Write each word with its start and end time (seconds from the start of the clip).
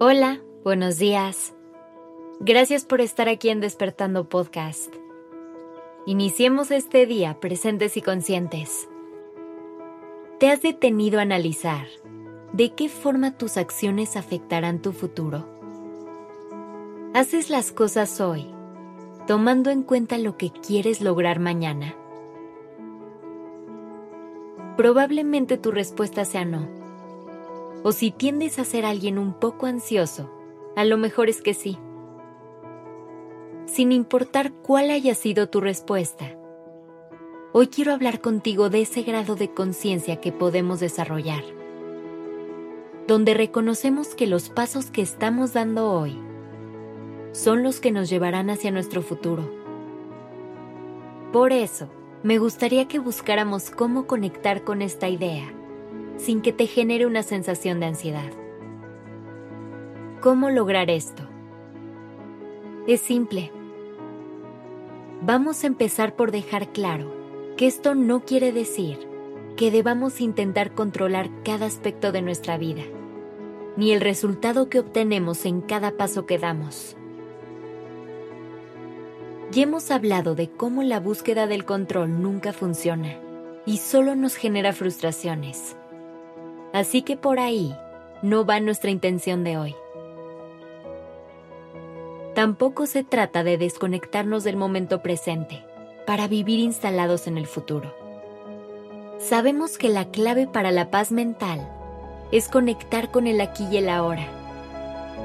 Hola, 0.00 0.40
buenos 0.62 1.00
días. 1.00 1.56
Gracias 2.38 2.84
por 2.84 3.00
estar 3.00 3.28
aquí 3.28 3.48
en 3.48 3.58
Despertando 3.58 4.28
Podcast. 4.28 4.94
Iniciemos 6.06 6.70
este 6.70 7.04
día 7.04 7.40
presentes 7.40 7.96
y 7.96 8.02
conscientes. 8.02 8.88
¿Te 10.38 10.50
has 10.50 10.62
detenido 10.62 11.18
a 11.18 11.22
analizar 11.22 11.88
de 12.52 12.74
qué 12.74 12.88
forma 12.88 13.36
tus 13.36 13.56
acciones 13.56 14.16
afectarán 14.16 14.80
tu 14.82 14.92
futuro? 14.92 15.48
¿Haces 17.12 17.50
las 17.50 17.72
cosas 17.72 18.20
hoy 18.20 18.46
tomando 19.26 19.70
en 19.70 19.82
cuenta 19.82 20.16
lo 20.16 20.36
que 20.36 20.52
quieres 20.52 21.00
lograr 21.00 21.40
mañana? 21.40 21.96
Probablemente 24.76 25.58
tu 25.58 25.72
respuesta 25.72 26.24
sea 26.24 26.44
no 26.44 26.77
o 27.88 27.92
si 27.92 28.10
tiendes 28.10 28.58
a 28.58 28.66
ser 28.66 28.84
alguien 28.84 29.18
un 29.18 29.32
poco 29.32 29.64
ansioso, 29.64 30.30
a 30.76 30.84
lo 30.84 30.98
mejor 30.98 31.30
es 31.30 31.40
que 31.40 31.54
sí. 31.54 31.78
Sin 33.64 33.92
importar 33.92 34.52
cuál 34.52 34.90
haya 34.90 35.14
sido 35.14 35.48
tu 35.48 35.62
respuesta, 35.62 36.36
hoy 37.54 37.68
quiero 37.68 37.94
hablar 37.94 38.20
contigo 38.20 38.68
de 38.68 38.82
ese 38.82 39.04
grado 39.04 39.36
de 39.36 39.54
conciencia 39.54 40.20
que 40.20 40.32
podemos 40.32 40.80
desarrollar, 40.80 41.42
donde 43.06 43.32
reconocemos 43.32 44.14
que 44.14 44.26
los 44.26 44.50
pasos 44.50 44.90
que 44.90 45.00
estamos 45.00 45.54
dando 45.54 45.90
hoy 45.90 46.18
son 47.32 47.62
los 47.62 47.80
que 47.80 47.90
nos 47.90 48.10
llevarán 48.10 48.50
hacia 48.50 48.70
nuestro 48.70 49.00
futuro. 49.00 49.50
Por 51.32 51.54
eso, 51.54 51.88
me 52.22 52.36
gustaría 52.36 52.86
que 52.86 52.98
buscáramos 52.98 53.70
cómo 53.70 54.06
conectar 54.06 54.62
con 54.62 54.82
esta 54.82 55.08
idea 55.08 55.54
sin 56.18 56.42
que 56.42 56.52
te 56.52 56.66
genere 56.66 57.06
una 57.06 57.22
sensación 57.22 57.80
de 57.80 57.86
ansiedad. 57.86 58.30
¿Cómo 60.20 60.50
lograr 60.50 60.90
esto? 60.90 61.22
Es 62.86 63.00
simple. 63.00 63.52
Vamos 65.22 65.64
a 65.64 65.68
empezar 65.68 66.16
por 66.16 66.32
dejar 66.32 66.72
claro 66.72 67.12
que 67.56 67.66
esto 67.66 67.94
no 67.94 68.20
quiere 68.24 68.52
decir 68.52 69.08
que 69.56 69.70
debamos 69.70 70.20
intentar 70.20 70.72
controlar 70.72 71.28
cada 71.44 71.66
aspecto 71.66 72.12
de 72.12 72.22
nuestra 72.22 72.58
vida, 72.58 72.82
ni 73.76 73.92
el 73.92 74.00
resultado 74.00 74.68
que 74.68 74.78
obtenemos 74.78 75.44
en 75.44 75.60
cada 75.60 75.92
paso 75.92 76.26
que 76.26 76.38
damos. 76.38 76.96
Ya 79.50 79.62
hemos 79.62 79.90
hablado 79.90 80.34
de 80.34 80.50
cómo 80.50 80.82
la 80.82 81.00
búsqueda 81.00 81.46
del 81.46 81.64
control 81.64 82.22
nunca 82.22 82.52
funciona 82.52 83.18
y 83.66 83.78
solo 83.78 84.14
nos 84.14 84.36
genera 84.36 84.72
frustraciones. 84.72 85.76
Así 86.72 87.02
que 87.02 87.16
por 87.16 87.38
ahí 87.38 87.74
no 88.22 88.44
va 88.44 88.60
nuestra 88.60 88.90
intención 88.90 89.44
de 89.44 89.58
hoy. 89.58 89.76
Tampoco 92.34 92.86
se 92.86 93.02
trata 93.02 93.42
de 93.42 93.58
desconectarnos 93.58 94.44
del 94.44 94.56
momento 94.56 95.02
presente 95.02 95.64
para 96.06 96.28
vivir 96.28 96.60
instalados 96.60 97.26
en 97.26 97.36
el 97.36 97.46
futuro. 97.46 97.94
Sabemos 99.18 99.78
que 99.78 99.88
la 99.88 100.06
clave 100.10 100.46
para 100.46 100.70
la 100.70 100.90
paz 100.90 101.10
mental 101.10 101.68
es 102.30 102.48
conectar 102.48 103.10
con 103.10 103.26
el 103.26 103.40
aquí 103.40 103.66
y 103.70 103.78
el 103.78 103.88
ahora. 103.88 104.26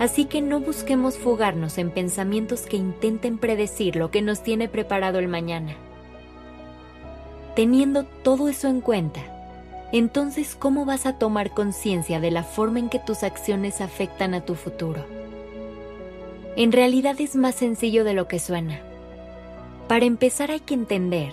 Así 0.00 0.26
que 0.26 0.42
no 0.42 0.60
busquemos 0.60 1.16
fugarnos 1.16 1.78
en 1.78 1.90
pensamientos 1.90 2.62
que 2.62 2.76
intenten 2.76 3.38
predecir 3.38 3.96
lo 3.96 4.10
que 4.10 4.20
nos 4.20 4.42
tiene 4.42 4.68
preparado 4.68 5.18
el 5.18 5.28
mañana. 5.28 5.74
Teniendo 7.56 8.04
todo 8.04 8.48
eso 8.48 8.68
en 8.68 8.80
cuenta, 8.80 9.37
entonces 9.92 10.54
¿cómo 10.54 10.84
vas 10.84 11.06
a 11.06 11.14
tomar 11.14 11.50
conciencia 11.50 12.20
de 12.20 12.30
la 12.30 12.42
forma 12.42 12.78
en 12.78 12.88
que 12.88 12.98
tus 12.98 13.22
acciones 13.22 13.80
afectan 13.80 14.34
a 14.34 14.42
tu 14.42 14.54
futuro? 14.54 15.04
En 16.56 16.72
realidad 16.72 17.16
es 17.20 17.36
más 17.36 17.54
sencillo 17.54 18.04
de 18.04 18.14
lo 18.14 18.28
que 18.28 18.38
suena. 18.38 18.80
Para 19.86 20.04
empezar 20.04 20.50
hay 20.50 20.60
que 20.60 20.74
entender 20.74 21.32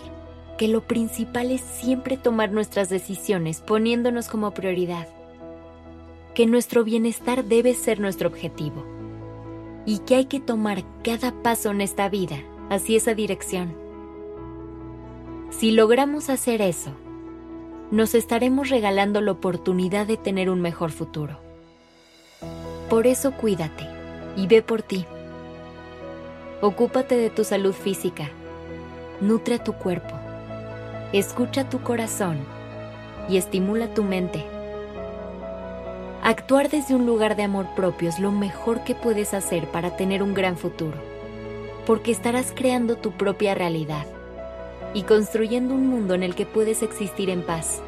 que 0.57 0.67
lo 0.67 0.81
principal 0.81 1.51
es 1.51 1.61
siempre 1.61 2.15
tomar 2.15 2.51
nuestras 2.51 2.89
decisiones 2.89 3.59
poniéndonos 3.59 4.29
como 4.29 4.51
prioridad, 4.51 5.07
que 6.33 6.45
nuestro 6.45 6.83
bienestar 6.83 7.43
debe 7.43 7.73
ser 7.73 7.99
nuestro 7.99 8.29
objetivo 8.29 8.85
y 9.85 9.99
que 9.99 10.15
hay 10.15 10.25
que 10.25 10.39
tomar 10.39 10.83
cada 11.03 11.31
paso 11.43 11.71
en 11.71 11.81
esta 11.81 12.07
vida 12.07 12.37
hacia 12.69 12.97
esa 12.97 13.13
dirección. 13.13 13.75
Si 15.49 15.71
logramos 15.71 16.29
hacer 16.29 16.61
eso, 16.61 16.91
nos 17.91 18.15
estaremos 18.15 18.69
regalando 18.69 19.21
la 19.21 19.31
oportunidad 19.31 20.07
de 20.07 20.17
tener 20.17 20.49
un 20.49 20.61
mejor 20.61 20.91
futuro. 20.91 21.37
Por 22.89 23.05
eso 23.05 23.31
cuídate 23.31 23.87
y 24.35 24.47
ve 24.47 24.61
por 24.61 24.81
ti. 24.81 25.05
Ocúpate 26.61 27.15
de 27.15 27.29
tu 27.29 27.43
salud 27.43 27.73
física, 27.73 28.29
nutre 29.21 29.59
tu 29.59 29.73
cuerpo, 29.73 30.15
escucha 31.13 31.69
tu 31.69 31.81
corazón 31.81 32.37
y 33.29 33.37
estimula 33.37 33.93
tu 33.93 34.03
mente. 34.03 34.43
Actuar 36.23 36.69
desde 36.69 36.95
un 36.95 37.05
lugar 37.05 37.35
de 37.35 37.43
amor 37.43 37.67
propio 37.75 38.09
es 38.09 38.19
lo 38.19 38.31
mejor 38.31 38.83
que 38.83 38.95
puedes 38.95 39.35
hacer 39.35 39.67
para 39.67 39.95
tener 39.95 40.23
un 40.23 40.33
gran 40.33 40.57
futuro, 40.57 40.97
porque 41.85 42.11
estarás 42.11 42.51
creando 42.51 42.95
tu 42.95 43.11
propia 43.11 43.53
realidad 43.53 44.07
y 44.95 45.03
construyendo 45.03 45.75
un 45.75 45.87
mundo 45.87 46.13
en 46.15 46.23
el 46.23 46.33
que 46.33 46.45
puedes 46.45 46.81
existir 46.81 47.29
en 47.29 47.43
paz. 47.43 47.81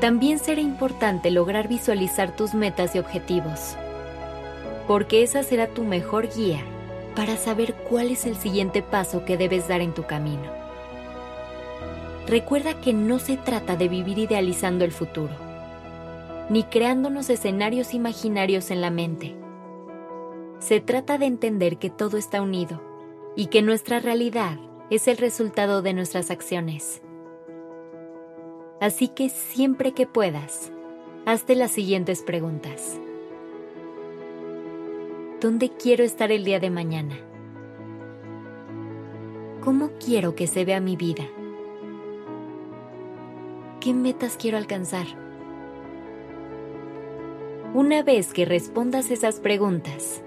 También 0.00 0.38
será 0.38 0.60
importante 0.60 1.32
lograr 1.32 1.66
visualizar 1.66 2.36
tus 2.36 2.54
metas 2.54 2.94
y 2.94 3.00
objetivos, 3.00 3.76
porque 4.86 5.24
esa 5.24 5.42
será 5.42 5.66
tu 5.66 5.82
mejor 5.82 6.28
guía 6.32 6.60
para 7.16 7.36
saber 7.36 7.74
cuál 7.74 8.12
es 8.12 8.24
el 8.24 8.36
siguiente 8.36 8.82
paso 8.82 9.24
que 9.24 9.36
debes 9.36 9.66
dar 9.66 9.80
en 9.80 9.94
tu 9.94 10.04
camino. 10.04 10.52
Recuerda 12.28 12.80
que 12.80 12.92
no 12.92 13.18
se 13.18 13.36
trata 13.36 13.76
de 13.76 13.88
vivir 13.88 14.18
idealizando 14.18 14.84
el 14.84 14.92
futuro, 14.92 15.34
ni 16.48 16.62
creándonos 16.62 17.30
escenarios 17.30 17.94
imaginarios 17.94 18.70
en 18.70 18.80
la 18.80 18.90
mente. 18.90 19.34
Se 20.60 20.80
trata 20.80 21.18
de 21.18 21.26
entender 21.26 21.78
que 21.78 21.90
todo 21.90 22.16
está 22.16 22.40
unido 22.40 22.80
y 23.34 23.46
que 23.46 23.60
nuestra 23.60 23.98
realidad 23.98 24.56
es 24.90 25.08
el 25.08 25.16
resultado 25.16 25.82
de 25.82 25.94
nuestras 25.94 26.30
acciones. 26.30 27.00
Así 28.80 29.08
que 29.08 29.30
siempre 29.30 29.92
que 29.92 30.06
puedas, 30.06 30.70
hazte 31.24 31.54
las 31.54 31.70
siguientes 31.70 32.22
preguntas. 32.22 33.00
¿Dónde 35.40 35.70
quiero 35.70 36.04
estar 36.04 36.30
el 36.32 36.44
día 36.44 36.60
de 36.60 36.70
mañana? 36.70 37.16
¿Cómo 39.62 39.92
quiero 40.04 40.34
que 40.34 40.46
se 40.46 40.64
vea 40.64 40.80
mi 40.80 40.96
vida? 40.96 41.24
¿Qué 43.80 43.94
metas 43.94 44.36
quiero 44.38 44.58
alcanzar? 44.58 45.06
Una 47.72 48.02
vez 48.02 48.32
que 48.32 48.44
respondas 48.44 49.10
esas 49.10 49.40
preguntas, 49.40 50.22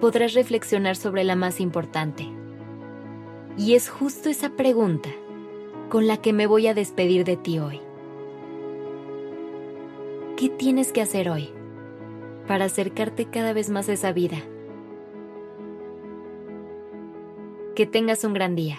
podrás 0.00 0.34
reflexionar 0.34 0.96
sobre 0.96 1.24
la 1.24 1.36
más 1.36 1.60
importante 1.60 2.28
y 3.58 3.74
es 3.74 3.90
justo 3.90 4.28
esa 4.28 4.50
pregunta 4.50 5.10
con 5.88 6.06
la 6.06 6.18
que 6.18 6.32
me 6.32 6.46
voy 6.46 6.68
a 6.68 6.74
despedir 6.74 7.24
de 7.24 7.36
ti 7.36 7.58
hoy. 7.58 7.80
¿Qué 10.36 10.48
tienes 10.48 10.92
que 10.92 11.02
hacer 11.02 11.28
hoy 11.28 11.50
para 12.46 12.66
acercarte 12.66 13.26
cada 13.26 13.52
vez 13.52 13.68
más 13.68 13.88
a 13.88 13.94
esa 13.94 14.12
vida? 14.12 14.38
Que 17.74 17.86
tengas 17.86 18.22
un 18.22 18.34
gran 18.34 18.54
día. 18.54 18.78